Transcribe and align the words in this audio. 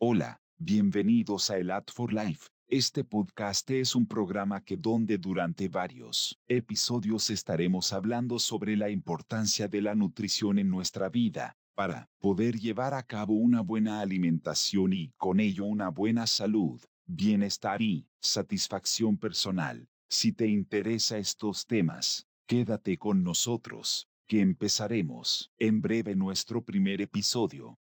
Hola, 0.00 0.40
bienvenidos 0.58 1.50
a 1.50 1.56
El 1.56 1.72
Ad 1.72 1.86
for 1.92 2.12
Life. 2.12 2.50
Este 2.68 3.02
podcast 3.02 3.68
es 3.72 3.96
un 3.96 4.06
programa 4.06 4.62
que 4.62 4.76
donde 4.76 5.18
durante 5.18 5.68
varios 5.68 6.38
episodios 6.46 7.30
estaremos 7.30 7.92
hablando 7.92 8.38
sobre 8.38 8.76
la 8.76 8.90
importancia 8.90 9.66
de 9.66 9.82
la 9.82 9.96
nutrición 9.96 10.60
en 10.60 10.70
nuestra 10.70 11.08
vida, 11.08 11.56
para 11.74 12.08
poder 12.20 12.60
llevar 12.60 12.94
a 12.94 13.02
cabo 13.02 13.34
una 13.34 13.60
buena 13.60 14.00
alimentación 14.00 14.92
y 14.92 15.10
con 15.16 15.40
ello 15.40 15.64
una 15.64 15.88
buena 15.88 16.28
salud, 16.28 16.80
bienestar 17.04 17.82
y 17.82 18.06
satisfacción 18.20 19.18
personal. 19.18 19.88
Si 20.08 20.30
te 20.30 20.46
interesa 20.46 21.18
estos 21.18 21.66
temas, 21.66 22.28
quédate 22.46 22.98
con 22.98 23.24
nosotros, 23.24 24.08
que 24.28 24.42
empezaremos 24.42 25.50
en 25.58 25.80
breve 25.80 26.14
nuestro 26.14 26.62
primer 26.62 27.00
episodio. 27.00 27.80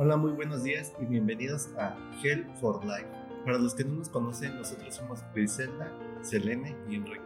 Hola, 0.00 0.16
muy 0.16 0.30
buenos 0.30 0.62
días 0.62 0.92
y 1.00 1.06
bienvenidos 1.06 1.70
a 1.76 1.96
Hell 2.22 2.46
for 2.60 2.84
Life. 2.84 3.08
Para 3.44 3.58
los 3.58 3.74
que 3.74 3.82
no 3.82 3.94
nos 3.96 4.08
conocen, 4.08 4.54
nosotros 4.56 4.94
somos 4.94 5.24
Griselda, 5.34 5.92
Selene 6.22 6.76
y 6.88 6.94
Enrique. 6.94 7.20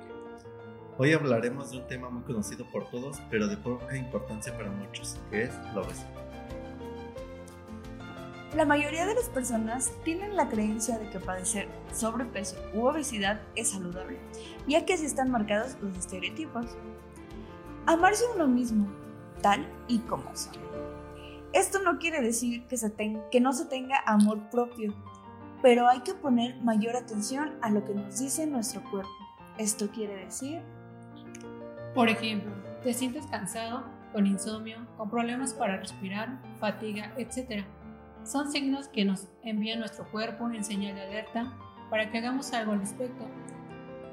Hoy 0.96 1.12
hablaremos 1.12 1.70
de 1.70 1.80
un 1.80 1.86
tema 1.86 2.08
muy 2.08 2.22
conocido 2.22 2.64
por 2.70 2.88
todos, 2.88 3.20
pero 3.30 3.46
de 3.46 3.58
poca 3.58 3.94
importancia 3.94 4.56
para 4.56 4.70
muchos, 4.70 5.20
que 5.30 5.42
es 5.42 5.54
la 5.74 5.82
obesidad. 5.82 6.08
La 8.56 8.64
mayoría 8.64 9.04
de 9.04 9.16
las 9.16 9.28
personas 9.28 9.92
tienen 10.02 10.34
la 10.34 10.48
creencia 10.48 10.98
de 10.98 11.10
que 11.10 11.20
padecer 11.20 11.68
sobrepeso 11.92 12.56
u 12.72 12.86
obesidad 12.86 13.42
es 13.54 13.72
saludable, 13.72 14.18
ya 14.66 14.86
que 14.86 14.94
así 14.94 15.04
están 15.04 15.30
marcados 15.30 15.76
los 15.82 15.94
estereotipos. 15.98 16.64
Amarse 17.84 18.24
a 18.24 18.34
uno 18.34 18.48
mismo, 18.48 18.88
tal 19.42 19.68
y 19.88 19.98
como 19.98 20.34
son 20.34 20.54
esto 21.52 21.82
no 21.82 21.98
quiere 21.98 22.20
decir 22.22 22.66
que, 22.66 23.40
no 23.40 23.52
se 23.52 23.66
tenga 23.66 24.02
amor 24.06 24.48
propio, 24.50 24.94
pero 25.60 25.88
hay 25.88 26.00
que 26.00 26.14
poner 26.14 26.56
mayor 26.62 26.96
atención 26.96 27.52
a 27.60 27.70
lo 27.70 27.84
que 27.84 27.94
nos 27.94 28.18
dice 28.18 28.46
nuestro 28.46 28.82
cuerpo. 28.90 29.10
Esto 29.58 29.90
quiere 29.90 30.24
decir... 30.24 30.62
Por 31.94 32.08
ejemplo, 32.08 32.50
te 32.82 32.94
sientes 32.94 33.26
cansado, 33.26 33.84
con 34.14 34.26
insomnio, 34.26 34.86
con 34.96 35.10
problemas 35.10 35.52
para 35.52 35.76
respirar, 35.76 36.40
fatiga, 36.58 37.12
etc. 37.18 37.66
Son 38.24 38.50
signos 38.50 38.88
que 38.88 39.04
nos 39.04 39.28
envía 39.42 39.76
nuestro 39.76 40.10
cuerpo 40.10 40.50
en 40.50 40.64
señal 40.64 40.94
de 40.94 41.02
alerta 41.02 41.52
para 41.90 42.10
que 42.10 42.18
hagamos 42.18 42.50
algo 42.54 42.72
al 42.72 42.80
respecto. 42.80 43.26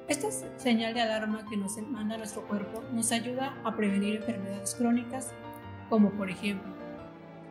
Esta 0.09 0.29
señal 0.57 0.93
de 0.93 1.01
alarma 1.01 1.45
que 1.49 1.55
nos 1.55 1.77
manda 1.77 2.17
nuestro 2.17 2.45
cuerpo 2.47 2.83
nos 2.91 3.13
ayuda 3.13 3.55
a 3.63 3.75
prevenir 3.75 4.17
enfermedades 4.17 4.75
crónicas 4.75 5.31
como 5.89 6.11
por 6.11 6.29
ejemplo 6.29 6.78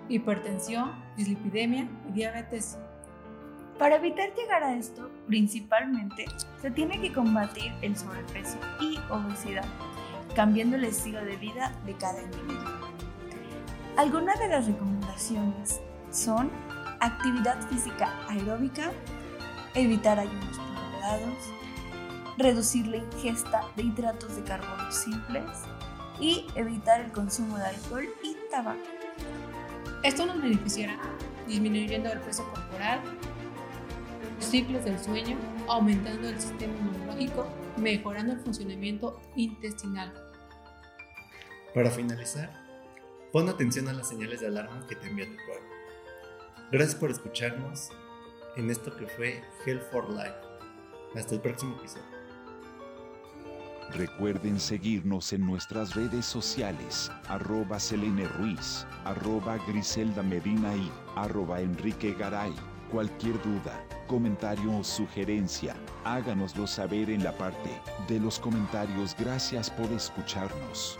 hipertensión, 0.09 0.93
dislipidemia 1.17 1.89
y 2.09 2.13
diabetes. 2.13 2.79
Para 3.79 3.97
evitar 3.97 4.35
llegar 4.35 4.65
a 4.65 4.75
esto, 4.75 5.09
principalmente 5.27 6.27
se 6.61 6.71
tiene 6.71 7.01
que 7.01 7.13
combatir 7.13 7.73
el 7.83 7.97
sobrepeso 7.97 8.59
y 8.81 8.99
obesidad, 9.11 9.65
cambiando 10.35 10.77
el 10.77 10.85
estilo 10.85 11.25
de 11.25 11.37
vida 11.37 11.73
de 11.87 11.95
cada 11.95 12.21
individuo. 12.21 12.89
Algunas 13.97 14.39
de 14.41 14.49
las 14.49 14.67
recomendaciones 14.67 15.81
son 16.11 16.51
actividad 17.01 17.61
física 17.69 18.13
aeróbica, 18.29 18.91
evitar 19.75 20.19
ayunos 20.19 20.59
prolongados, 20.59 21.39
reducir 22.37 22.87
la 22.89 22.97
ingesta 22.99 23.63
de 23.77 23.83
hidratos 23.85 24.35
de 24.37 24.43
carbono 24.43 24.91
simples 24.91 25.45
y 26.21 26.47
evitar 26.57 27.01
el 27.01 27.13
consumo 27.13 27.59
de 27.59 27.67
alcohol 27.67 28.09
y 28.23 28.37
tabaco. 28.51 28.98
Esto 30.03 30.27
nos 30.27 30.41
beneficiará 30.41 30.97
disminuyendo 31.49 32.13
el 32.13 32.21
peso 32.21 32.49
corporal, 32.51 33.01
los 34.37 34.45
ciclos 34.45 34.85
del 34.85 34.99
sueño, 34.99 35.37
aumentando 35.67 36.29
el 36.29 36.41
sistema 36.41 36.73
inmunológico, 36.75 37.49
mejorando 37.77 38.35
el 38.35 38.41
funcionamiento 38.41 39.21
intestinal. 39.35 40.13
Para 41.75 41.91
finalizar, 41.91 42.51
pon 43.33 43.49
atención 43.49 43.89
a 43.89 43.93
las 43.93 44.09
señales 44.09 44.41
de 44.41 44.47
alarma 44.47 44.87
que 44.87 44.95
te 44.95 45.09
envía 45.09 45.27
tu 45.27 45.37
cuerpo. 45.47 45.67
Gracias 46.71 46.95
por 46.95 47.11
escucharnos 47.11 47.91
en 48.57 48.71
esto 48.71 48.95
que 48.97 49.07
fue 49.07 49.43
Hell 49.67 49.81
for 49.81 50.09
Life. 50.11 50.35
Hasta 51.17 51.35
el 51.35 51.41
próximo 51.41 51.77
episodio. 51.79 52.18
Recuerden 53.95 54.61
seguirnos 54.61 55.33
en 55.33 55.47
nuestras 55.47 55.95
redes 55.95 56.27
sociales, 56.27 57.11
arroba 57.29 57.81
Selene 57.81 58.27
Ruiz, 58.29 58.87
arroba 59.05 59.57
Griselda 59.67 60.23
Medina 60.23 60.75
y 60.77 60.91
arroba 61.17 61.61
Enrique 61.61 62.15
Garay. 62.15 62.55
Cualquier 62.91 63.41
duda, 63.43 63.85
comentario 64.07 64.77
o 64.77 64.85
sugerencia, 64.85 65.75
háganoslo 66.05 66.67
saber 66.67 67.11
en 67.11 67.25
la 67.25 67.37
parte 67.37 67.71
de 68.09 68.21
los 68.21 68.39
comentarios. 68.39 69.17
Gracias 69.19 69.71
por 69.71 69.91
escucharnos. 69.93 70.99